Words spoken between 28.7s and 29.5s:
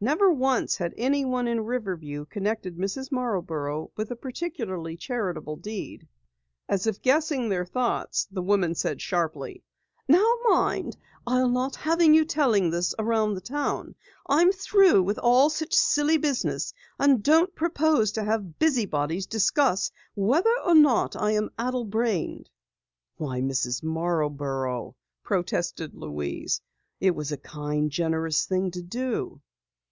to do."